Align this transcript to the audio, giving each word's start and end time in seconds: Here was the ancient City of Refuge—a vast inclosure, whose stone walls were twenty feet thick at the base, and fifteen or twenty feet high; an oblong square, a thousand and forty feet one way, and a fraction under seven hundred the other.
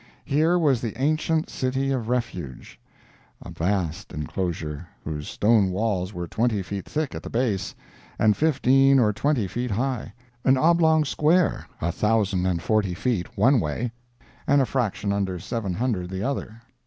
Here 0.25 0.57
was 0.57 0.81
the 0.81 0.99
ancient 0.99 1.47
City 1.47 1.91
of 1.91 2.09
Refuge—a 2.09 3.51
vast 3.51 4.11
inclosure, 4.11 4.87
whose 5.03 5.27
stone 5.29 5.69
walls 5.69 6.11
were 6.11 6.25
twenty 6.25 6.63
feet 6.63 6.87
thick 6.89 7.13
at 7.13 7.21
the 7.21 7.29
base, 7.29 7.75
and 8.17 8.35
fifteen 8.35 8.97
or 8.97 9.13
twenty 9.13 9.45
feet 9.47 9.69
high; 9.69 10.11
an 10.43 10.57
oblong 10.57 11.05
square, 11.05 11.67
a 11.79 11.91
thousand 11.91 12.47
and 12.47 12.63
forty 12.63 12.95
feet 12.95 13.37
one 13.37 13.59
way, 13.59 13.91
and 14.47 14.59
a 14.59 14.65
fraction 14.65 15.13
under 15.13 15.37
seven 15.37 15.75
hundred 15.75 16.09
the 16.09 16.23
other. 16.23 16.63